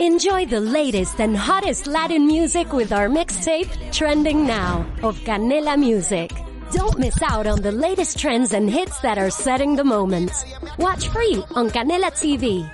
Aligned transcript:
Enjoy 0.00 0.46
the 0.46 0.60
latest 0.60 1.20
and 1.20 1.36
hottest 1.36 1.88
Latin 1.88 2.24
music 2.24 2.72
with 2.72 2.92
our 2.92 3.08
mixtape, 3.08 3.68
Trending 3.92 4.46
Now, 4.46 4.86
of 5.02 5.18
Canela 5.22 5.76
Music. 5.76 6.30
Don't 6.70 7.00
miss 7.00 7.20
out 7.20 7.48
on 7.48 7.62
the 7.62 7.72
latest 7.72 8.16
trends 8.16 8.52
and 8.52 8.70
hits 8.70 9.00
that 9.00 9.18
are 9.18 9.28
setting 9.28 9.74
the 9.74 9.82
moment. 9.82 10.30
Watch 10.78 11.08
free 11.08 11.42
on 11.56 11.68
Canela 11.70 12.12
TV. 12.12 12.70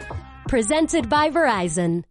Presented 0.48 1.08
by 1.08 1.30
Verizon. 1.30 2.04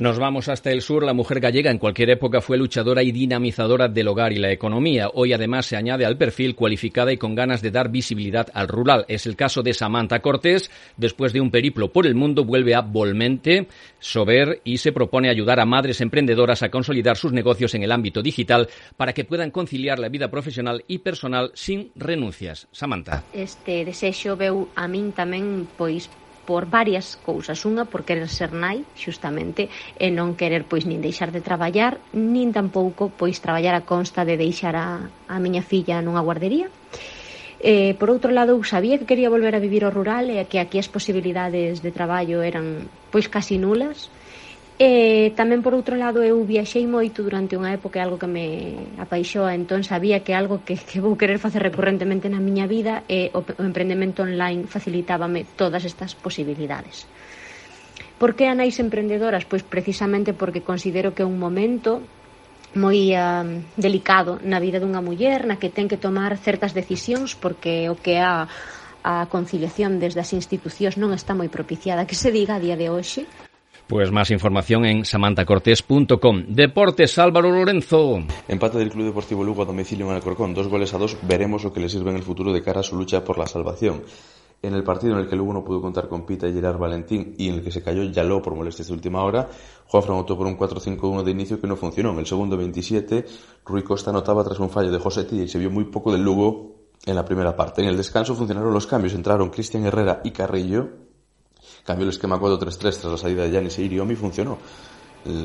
Nos 0.00 0.18
vamos 0.18 0.48
hasta 0.48 0.70
el 0.70 0.80
sur. 0.80 1.04
La 1.04 1.12
mujer 1.12 1.40
gallega 1.40 1.70
en 1.70 1.78
cualquier 1.78 2.10
época 2.10 2.40
fue 2.40 2.56
luchadora 2.56 3.02
y 3.02 3.12
dinamizadora 3.12 3.88
del 3.88 4.08
hogar 4.08 4.32
y 4.32 4.36
la 4.36 4.50
economía. 4.50 5.10
Hoy 5.12 5.32
además 5.32 5.66
se 5.66 5.76
añade 5.76 6.06
al 6.06 6.16
perfil 6.16 6.54
cualificada 6.54 7.12
y 7.12 7.18
con 7.18 7.34
ganas 7.34 7.60
de 7.60 7.70
dar 7.70 7.90
visibilidad 7.90 8.48
al 8.54 8.68
rural. 8.68 9.04
Es 9.08 9.26
el 9.26 9.36
caso 9.36 9.62
de 9.62 9.74
Samantha 9.74 10.20
Cortés. 10.20 10.70
Después 10.96 11.32
de 11.32 11.40
un 11.40 11.50
periplo 11.50 11.92
por 11.92 12.06
el 12.06 12.14
mundo 12.14 12.44
vuelve 12.44 12.74
a 12.74 12.80
Volmente, 12.80 13.68
Sober 13.98 14.60
y 14.64 14.78
se 14.78 14.92
propone 14.92 15.28
ayudar 15.28 15.60
a 15.60 15.66
madres 15.66 16.00
emprendedoras 16.00 16.62
a 16.62 16.70
consolidar 16.70 17.16
sus 17.16 17.32
negocios 17.32 17.74
en 17.74 17.82
el 17.82 17.92
ámbito 17.92 18.22
digital 18.22 18.68
para 18.96 19.12
que 19.12 19.24
puedan 19.24 19.50
conciliar 19.50 19.98
la 19.98 20.08
vida 20.08 20.30
profesional 20.30 20.84
y 20.88 20.98
personal 20.98 21.50
sin 21.54 21.92
renuncias. 21.94 22.68
Samantha. 22.72 23.24
Este 23.34 23.84
desexo 23.84 24.36
veu 24.36 24.68
a 24.74 24.88
min 24.88 25.12
tamén 25.12 25.68
pois 25.76 26.08
por 26.48 26.64
varias 26.64 27.20
cousas. 27.20 27.60
Unha, 27.68 27.84
por 27.84 28.08
querer 28.08 28.24
ser 28.32 28.56
nai, 28.56 28.80
xustamente, 28.96 29.68
e 30.00 30.08
non 30.08 30.32
querer 30.32 30.64
pois 30.64 30.88
nin 30.88 31.04
deixar 31.04 31.28
de 31.28 31.44
traballar, 31.44 32.00
nin 32.16 32.56
tampouco 32.56 33.12
pois 33.12 33.36
traballar 33.44 33.76
a 33.76 33.84
consta 33.84 34.24
de 34.24 34.40
deixar 34.40 34.72
a, 34.72 35.12
a 35.28 35.36
miña 35.44 35.60
filla 35.60 36.00
nunha 36.00 36.24
guardería. 36.24 36.72
Eh, 37.60 37.92
por 38.00 38.08
outro 38.08 38.32
lado, 38.32 38.56
eu 38.56 38.64
sabía 38.64 38.96
que 38.96 39.04
quería 39.04 39.28
volver 39.28 39.52
a 39.52 39.60
vivir 39.60 39.84
ao 39.84 39.92
rural 39.92 40.32
e 40.32 40.40
que 40.48 40.56
aquí 40.56 40.80
as 40.80 40.88
posibilidades 40.88 41.84
de 41.84 41.92
traballo 41.92 42.40
eran 42.40 42.88
pois 43.12 43.28
casi 43.28 43.60
nulas 43.60 44.08
E 44.78 45.34
tamén 45.34 45.58
por 45.58 45.74
outro 45.74 45.98
lado 45.98 46.22
eu 46.22 46.38
viaxei 46.46 46.86
moito 46.86 47.26
durante 47.26 47.58
unha 47.58 47.74
época 47.74 47.98
algo 47.98 48.14
que 48.14 48.30
me 48.30 48.46
apaixoa, 48.94 49.50
entón 49.50 49.82
sabía 49.82 50.22
que 50.22 50.38
algo 50.38 50.62
que, 50.62 50.78
que 50.88 51.02
vou 51.02 51.18
querer 51.18 51.42
facer 51.42 51.58
recurrentemente 51.58 52.30
na 52.30 52.38
miña 52.38 52.70
vida 52.70 53.02
e 53.10 53.26
o, 53.34 53.42
o 53.42 53.62
emprendemento 53.66 54.22
online 54.22 54.70
facilitábame 54.70 55.42
todas 55.58 55.82
estas 55.82 56.14
posibilidades. 56.14 57.10
Por 58.22 58.38
que 58.38 58.46
anais 58.46 58.78
emprendedoras? 58.78 59.42
Pois 59.50 59.66
precisamente 59.66 60.30
porque 60.30 60.62
considero 60.62 61.10
que 61.10 61.26
é 61.26 61.26
un 61.26 61.42
momento 61.42 61.98
moi 62.78 63.18
uh, 63.18 63.42
delicado 63.74 64.38
na 64.46 64.62
vida 64.62 64.78
dunha 64.78 65.02
muller 65.02 65.42
na 65.42 65.58
que 65.58 65.74
ten 65.74 65.90
que 65.90 65.98
tomar 65.98 66.38
certas 66.38 66.70
decisións 66.70 67.34
porque 67.34 67.90
o 67.90 67.98
que 67.98 68.22
a, 68.22 68.46
a 69.02 69.26
conciliación 69.26 69.98
desde 69.98 70.22
as 70.22 70.30
institucións 70.30 70.94
non 71.02 71.10
está 71.10 71.34
moi 71.34 71.50
propiciada 71.50 72.06
que 72.06 72.14
se 72.14 72.30
diga 72.30 72.54
a 72.54 72.62
día 72.62 72.78
de 72.78 72.94
hoxe 72.94 73.26
Pues 73.88 74.12
más 74.12 74.30
información 74.30 74.84
en 74.84 75.06
samantacortés.com. 75.06 76.44
Deportes, 76.48 77.18
Álvaro 77.18 77.50
Lorenzo. 77.50 78.18
Empate 78.46 78.76
del 78.76 78.90
Club 78.90 79.06
Deportivo 79.06 79.42
Lugo 79.42 79.62
a 79.62 79.64
domicilio 79.64 80.04
en 80.10 80.12
Alcorcón. 80.12 80.52
Dos 80.52 80.68
goles 80.68 80.92
a 80.92 80.98
dos. 80.98 81.16
Veremos 81.22 81.64
lo 81.64 81.72
que 81.72 81.80
le 81.80 81.88
sirve 81.88 82.10
en 82.10 82.16
el 82.16 82.22
futuro 82.22 82.52
de 82.52 82.60
cara 82.62 82.80
a 82.80 82.82
su 82.82 82.96
lucha 82.96 83.24
por 83.24 83.38
la 83.38 83.46
salvación. 83.46 84.02
En 84.60 84.74
el 84.74 84.84
partido 84.84 85.14
en 85.14 85.20
el 85.20 85.28
que 85.30 85.36
Lugo 85.36 85.54
no 85.54 85.64
pudo 85.64 85.80
contar 85.80 86.06
con 86.06 86.26
Pita 86.26 86.46
y 86.46 86.52
Gerard 86.52 86.76
Valentín 86.76 87.34
y 87.38 87.48
en 87.48 87.54
el 87.54 87.64
que 87.64 87.70
se 87.70 87.82
cayó 87.82 88.02
Yaló 88.02 88.42
por 88.42 88.54
molestias 88.54 88.88
de 88.88 88.92
última 88.92 89.24
hora, 89.24 89.48
Juan 89.86 90.04
optó 90.10 90.36
por 90.36 90.46
un 90.46 90.58
4-5-1 90.58 91.22
de 91.22 91.30
inicio 91.30 91.58
que 91.58 91.66
no 91.66 91.76
funcionó. 91.76 92.10
En 92.10 92.18
el 92.18 92.26
segundo 92.26 92.58
27, 92.58 93.24
Rui 93.64 93.82
Costa 93.84 94.10
anotaba 94.10 94.44
tras 94.44 94.60
un 94.60 94.68
fallo 94.68 94.90
de 94.90 94.98
Josetti 94.98 95.40
y 95.40 95.48
se 95.48 95.58
vio 95.58 95.70
muy 95.70 95.84
poco 95.84 96.12
del 96.12 96.22
Lugo 96.22 96.74
en 97.06 97.14
la 97.14 97.24
primera 97.24 97.56
parte. 97.56 97.80
En 97.80 97.88
el 97.88 97.96
descanso 97.96 98.34
funcionaron 98.34 98.74
los 98.74 98.86
cambios. 98.86 99.14
Entraron 99.14 99.48
Cristian 99.48 99.86
Herrera 99.86 100.20
y 100.24 100.32
Carrillo 100.32 101.07
Cambió 101.84 102.04
el 102.04 102.10
esquema 102.10 102.38
4-3-3 102.38 102.78
tras 102.78 103.04
la 103.04 103.16
salida 103.16 103.44
de 103.44 103.50
Yanis 103.50 103.78
e 103.78 103.82
Iriomi 103.82 104.14
y 104.14 104.16
funcionó. 104.16 104.58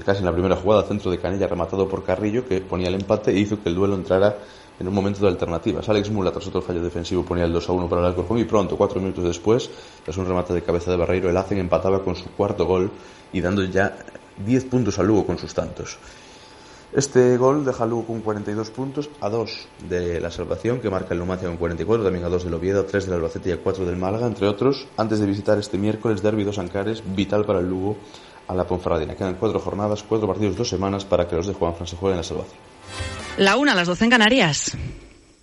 casi 0.05 0.19
en 0.19 0.25
la 0.25 0.31
primera 0.31 0.55
jugada, 0.55 0.83
centro 0.83 1.11
de 1.11 1.17
Canella 1.17 1.47
rematado 1.47 1.87
por 1.87 2.03
Carrillo, 2.03 2.47
que 2.47 2.61
ponía 2.61 2.87
el 2.87 2.95
empate 2.95 3.31
e 3.31 3.39
hizo 3.39 3.61
que 3.61 3.69
el 3.69 3.75
duelo 3.75 3.95
entrara 3.95 4.37
en 4.79 4.87
un 4.87 4.93
momento 4.93 5.21
de 5.21 5.27
alternativas. 5.27 5.87
Alex 5.89 6.09
Mula, 6.09 6.31
tras 6.31 6.47
otro 6.47 6.61
fallo 6.61 6.81
defensivo, 6.81 7.23
ponía 7.23 7.45
el 7.45 7.53
2-1 7.53 7.87
para 7.87 8.01
el 8.01 8.07
Alcorcón 8.07 8.39
y 8.39 8.45
pronto, 8.45 8.77
cuatro 8.77 8.99
minutos 8.99 9.23
después, 9.23 9.69
tras 10.03 10.17
un 10.17 10.25
remate 10.25 10.53
de 10.53 10.61
cabeza 10.61 10.91
de 10.91 10.97
Barreiro, 10.97 11.29
el 11.29 11.37
Hacen 11.37 11.59
empataba 11.59 12.03
con 12.03 12.15
su 12.15 12.29
cuarto 12.31 12.65
gol 12.65 12.89
y 13.31 13.41
dando 13.41 13.63
ya 13.63 13.97
10 14.45 14.65
puntos 14.65 14.97
al 14.99 15.07
Lugo 15.07 15.25
con 15.25 15.37
sus 15.37 15.53
tantos. 15.53 15.97
Este 16.95 17.37
gol 17.37 17.65
deja 17.65 17.87
Lugo 17.87 18.05
con 18.05 18.21
42 18.21 18.69
puntos, 18.69 19.09
a 19.19 19.27
2 19.27 19.67
de 19.89 20.21
la 20.21 20.29
salvación, 20.29 20.79
que 20.79 20.91
marca 20.91 21.15
el 21.15 21.19
Numancia 21.19 21.47
con 21.47 21.57
44, 21.57 22.03
también 22.03 22.23
a 22.23 22.29
2 22.29 22.43
del 22.43 22.53
Oviedo, 22.53 22.81
a 22.81 22.85
3 22.85 23.05
del 23.05 23.15
Albacete 23.15 23.49
y 23.49 23.51
a 23.53 23.57
4 23.57 23.83
del 23.85 23.95
Málaga, 23.95 24.27
entre 24.27 24.47
otros, 24.47 24.85
antes 24.95 25.19
de 25.19 25.25
visitar 25.25 25.57
este 25.57 25.79
miércoles 25.79 26.21
Derby 26.21 26.43
dos 26.43 26.59
Ancares, 26.59 27.01
vital 27.15 27.45
para 27.45 27.59
el 27.59 27.69
Lugo 27.69 27.97
a 28.47 28.53
la 28.53 28.65
Ponferradina. 28.65 29.15
Quedan 29.15 29.35
cuatro 29.35 29.59
jornadas, 29.59 30.03
cuatro 30.03 30.27
partidos, 30.27 30.55
dos 30.55 30.69
semanas 30.69 31.03
para 31.03 31.27
que 31.27 31.35
los 31.35 31.47
de 31.47 31.53
Juan 31.53 31.73
Fran 31.73 31.87
se 31.87 31.95
jueguen 31.95 32.17
la 32.17 32.23
salvación. 32.23 32.57
La 33.37 33.57
una 33.57 33.71
a 33.71 33.75
las 33.75 33.87
12 33.87 34.03
en 34.03 34.09
Canarias. 34.11 34.77